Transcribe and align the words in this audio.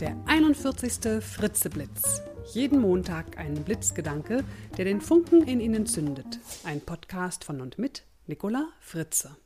Der 0.00 0.16
41. 0.26 1.20
Fritzeblitz. 1.20 2.22
Jeden 2.52 2.80
Montag 2.80 3.36
ein 3.36 3.54
Blitzgedanke, 3.64 4.44
der 4.76 4.84
den 4.84 5.00
Funken 5.00 5.42
in 5.42 5.58
Ihnen 5.58 5.86
zündet. 5.86 6.38
Ein 6.62 6.80
Podcast 6.80 7.42
von 7.42 7.60
und 7.60 7.80
mit 7.80 8.04
Nicola 8.28 8.68
Fritze. 8.78 9.36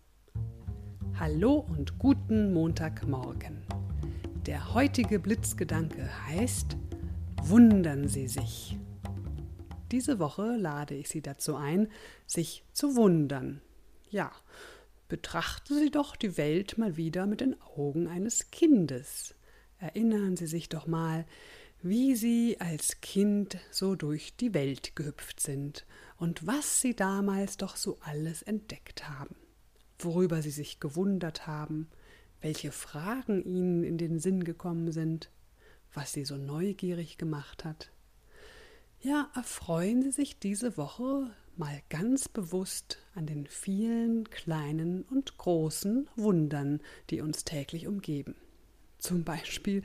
Hallo 1.18 1.66
und 1.70 1.98
guten 1.98 2.52
Montagmorgen. 2.52 3.62
Der 4.44 4.74
heutige 4.74 5.18
Blitzgedanke 5.18 6.11
heißt 6.27 6.77
Wundern 7.41 8.09
Sie 8.09 8.29
sich. 8.29 8.77
Diese 9.91 10.19
Woche 10.19 10.57
lade 10.59 10.95
ich 10.95 11.09
Sie 11.09 11.23
dazu 11.23 11.57
ein, 11.57 11.89
sich 12.27 12.62
zu 12.75 12.95
wundern. 12.95 13.62
Ja, 14.11 14.30
betrachten 15.09 15.79
Sie 15.79 15.91
doch 15.91 16.14
die 16.14 16.37
Welt 16.37 16.77
mal 16.77 16.98
wieder 16.98 17.25
mit 17.25 17.41
den 17.41 17.57
Augen 17.75 18.07
eines 18.07 18.50
Kindes. 18.50 19.34
Erinnern 19.82 20.36
Sie 20.36 20.46
sich 20.46 20.68
doch 20.68 20.86
mal, 20.86 21.26
wie 21.82 22.14
Sie 22.14 22.56
als 22.60 23.00
Kind 23.00 23.59
so 23.73 23.96
durch 23.96 24.36
die 24.36 24.54
Welt 24.54 24.95
gehüpft 24.95 25.40
sind 25.40 25.86
und 26.18 26.46
was 26.46 26.80
Sie 26.80 26.95
damals 26.95 27.56
doch 27.56 27.74
so 27.74 27.98
alles 28.00 28.42
entdeckt 28.42 29.09
haben, 29.09 29.34
worüber 29.98 30.40
Sie 30.40 30.52
sich 30.52 30.78
gewundert 30.78 31.48
haben, 31.48 31.88
welche 32.40 32.70
Fragen 32.70 33.42
Ihnen 33.42 33.82
in 33.82 33.98
den 33.98 34.20
Sinn 34.20 34.45
gekommen 34.45 34.92
sind, 34.92 35.32
was 35.92 36.12
Sie 36.12 36.24
so 36.24 36.37
neugierig 36.37 37.18
gemacht 37.18 37.64
hat. 37.64 37.90
Ja, 39.01 39.32
erfreuen 39.34 40.01
Sie 40.01 40.12
sich 40.12 40.38
diese 40.38 40.76
Woche 40.76 41.28
mal 41.56 41.82
ganz 41.88 42.28
bewusst 42.28 42.98
an 43.16 43.26
den 43.26 43.48
vielen 43.48 44.30
kleinen 44.30 45.02
und 45.02 45.38
großen 45.38 46.09
Wundern, 46.14 46.80
die 47.10 47.20
uns 47.20 47.42
täglich 47.42 47.88
umgeben. 47.88 48.37
Zum 49.02 49.24
Beispiel 49.24 49.83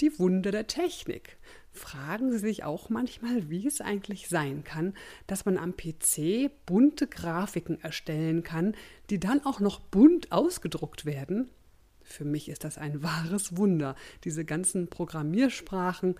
die 0.00 0.18
Wunder 0.18 0.52
der 0.52 0.66
Technik. 0.66 1.38
Fragen 1.72 2.30
Sie 2.30 2.38
sich 2.38 2.64
auch 2.64 2.90
manchmal, 2.90 3.48
wie 3.48 3.66
es 3.66 3.80
eigentlich 3.80 4.28
sein 4.28 4.62
kann, 4.62 4.92
dass 5.26 5.46
man 5.46 5.56
am 5.56 5.74
PC 5.74 6.50
bunte 6.66 7.06
Grafiken 7.06 7.80
erstellen 7.80 8.42
kann, 8.42 8.74
die 9.08 9.18
dann 9.18 9.42
auch 9.46 9.60
noch 9.60 9.80
bunt 9.80 10.32
ausgedruckt 10.32 11.06
werden? 11.06 11.48
Für 12.02 12.26
mich 12.26 12.50
ist 12.50 12.62
das 12.62 12.76
ein 12.76 13.02
wahres 13.02 13.56
Wunder, 13.56 13.96
diese 14.24 14.44
ganzen 14.44 14.88
Programmiersprachen, 14.88 16.16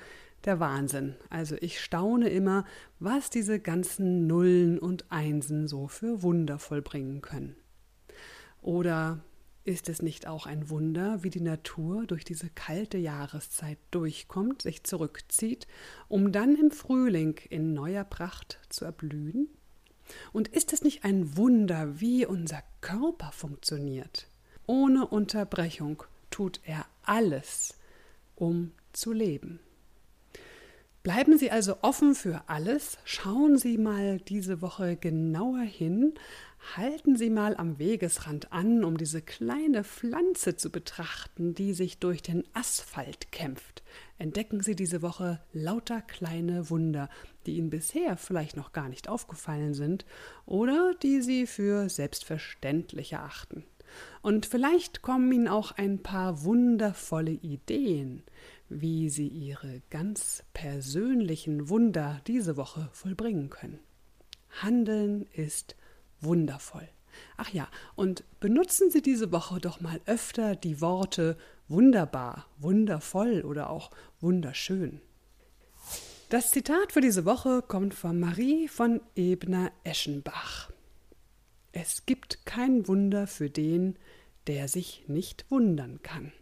der 0.47 0.59
Wahnsinn. 0.59 1.17
Also 1.29 1.55
ich 1.61 1.83
staune 1.83 2.31
immer, 2.31 2.65
was 2.99 3.29
diese 3.29 3.61
ganzen 3.61 4.27
Nullen 4.27 4.79
und 4.79 5.05
Einsen 5.13 5.69
so 5.69 5.87
für 5.87 6.23
Wunder 6.23 6.59
vollbringen 6.59 7.21
können. 7.21 7.57
Oder 8.63 9.21
ist 9.69 9.91
es 9.91 10.01
nicht 10.01 10.27
auch 10.27 10.47
ein 10.47 10.71
Wunder, 10.71 11.23
wie 11.23 11.29
die 11.29 11.43
Natur 11.43 12.07
durch 12.07 12.25
diese 12.25 12.49
kalte 12.49 12.97
Jahreszeit 12.97 13.77
durchkommt, 13.91 14.63
sich 14.63 14.83
zurückzieht, 14.85 15.67
um 16.09 16.33
dann 16.33 16.57
im 16.57 16.71
Frühling 16.71 17.39
in 17.51 17.75
neuer 17.75 18.05
Pracht 18.05 18.59
zu 18.71 18.87
erblühen? 18.87 19.49
Und 20.33 20.49
ist 20.49 20.73
es 20.73 20.83
nicht 20.83 21.05
ein 21.05 21.37
Wunder, 21.37 22.01
wie 22.01 22.25
unser 22.25 22.63
Körper 22.81 23.31
funktioniert? 23.31 24.27
Ohne 24.67 25.07
Unterbrechung 25.07 26.03
tut 26.31 26.61
er 26.65 26.87
alles, 27.03 27.75
um 28.37 28.73
zu 28.95 29.13
leben. 29.13 29.61
Bleiben 31.09 31.39
Sie 31.39 31.51
also 31.51 31.77
offen 31.81 32.15
für 32.15 32.43
alles, 32.49 32.99
schauen 33.05 33.57
Sie 33.57 33.79
mal 33.79 34.19
diese 34.19 34.61
Woche 34.61 34.95
genauer 34.95 35.63
hin, 35.63 36.13
halten 36.77 37.17
Sie 37.17 37.31
mal 37.31 37.57
am 37.57 37.79
Wegesrand 37.79 38.53
an, 38.53 38.85
um 38.85 38.99
diese 38.99 39.23
kleine 39.23 39.85
Pflanze 39.85 40.57
zu 40.57 40.69
betrachten, 40.69 41.55
die 41.55 41.73
sich 41.73 41.99
durch 41.99 42.21
den 42.21 42.45
Asphalt 42.53 43.33
kämpft. 43.33 43.83
Entdecken 44.19 44.61
Sie 44.61 44.77
diese 44.77 45.01
Woche 45.01 45.41
lauter 45.55 46.03
kleine 46.03 46.69
Wunder, 46.69 47.09
die 47.47 47.57
Ihnen 47.57 47.71
bisher 47.71 48.19
vielleicht 48.19 48.59
noch 48.59 48.73
gar 48.73 48.91
nicht 48.91 49.09
aufgefallen 49.09 49.73
sind 49.73 50.05
oder 50.45 50.93
die 51.03 51.23
Sie 51.23 51.47
für 51.47 51.89
selbstverständlich 51.89 53.15
erachten. 53.15 53.65
Und 54.21 54.45
vielleicht 54.45 55.01
kommen 55.01 55.33
Ihnen 55.33 55.49
auch 55.49 55.73
ein 55.73 56.03
paar 56.03 56.45
wundervolle 56.45 57.31
Ideen, 57.31 58.25
wie 58.69 59.09
Sie 59.09 59.29
Ihre 59.29 59.83
ganz 59.91 60.45
persönlichen 60.53 61.69
Wunder 61.69 62.21
diese 62.27 62.57
Woche 62.57 62.89
vollbringen 62.93 63.51
können. 63.51 63.81
Handeln 64.63 65.27
ist 65.33 65.77
wundervoll. 66.21 66.89
Ach 67.37 67.51
ja, 67.51 67.69
und 67.97 68.25
benutzen 68.41 68.91
Sie 68.91 69.03
diese 69.03 69.33
Woche 69.33 69.61
doch 69.61 69.81
mal 69.81 70.01
öfter 70.07 70.57
die 70.57 70.81
Worte 70.81 71.37
wunderbar, 71.69 72.47
wundervoll 72.59 73.43
oder 73.43 73.71
auch 73.71 73.91
wunderschön. 74.21 75.01
Das 76.29 76.51
Zitat 76.51 76.93
für 76.93 77.01
diese 77.01 77.25
Woche 77.25 77.63
kommt 77.63 77.95
von 77.95 78.21
Marie 78.21 78.69
von 78.69 79.01
Ebner-Eschenbach. 79.17 80.71
Es 81.73 82.05
gibt 82.07 82.45
kein 82.45 82.87
Wunder 82.87 83.27
für 83.27 83.49
den, 83.49 83.97
der 84.47 84.69
sich 84.69 85.05
nicht 85.09 85.51
wundern 85.51 86.03
kann. 86.03 86.33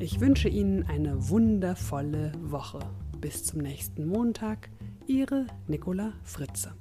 Ich 0.00 0.20
wünsche 0.20 0.48
Ihnen 0.48 0.84
eine 0.84 1.28
wundervolle 1.28 2.30
Woche. 2.40 2.78
Bis 3.20 3.42
zum 3.42 3.60
nächsten 3.62 4.06
Montag. 4.06 4.70
Ihre 5.08 5.48
Nicola 5.66 6.12
Fritze. 6.22 6.72